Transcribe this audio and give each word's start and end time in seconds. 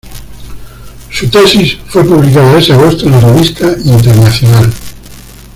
Su 1.11 1.29
tesis 1.29 1.77
fue 1.85 2.03
publicada 2.03 2.57
ese 2.57 2.73
agosto 2.73 3.05
en 3.05 3.11
la 3.11 3.19
Revista 3.19 3.67
Internacional. 3.85 4.73